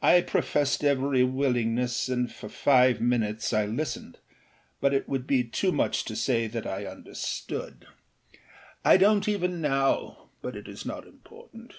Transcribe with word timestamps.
I 0.00 0.20
professed 0.20 0.84
every 0.84 1.24
willingness, 1.24 2.06
and 2.08 2.32
for 2.32 2.48
five 2.48 3.00
minutes 3.00 3.52
I 3.52 3.66
listened, 3.66 4.18
but 4.80 4.94
it 4.94 5.08
would 5.08 5.26
be 5.26 5.42
too 5.42 5.72
much 5.72 6.04
to 6.04 6.14
say 6.14 6.46
that 6.46 6.64
I 6.64 6.86
understood. 6.86 7.88
I 8.84 8.96
donât 8.98 9.26
even 9.26 9.60
now, 9.60 10.28
but 10.42 10.54
it 10.54 10.68
is 10.68 10.86
not 10.86 11.08
important. 11.08 11.74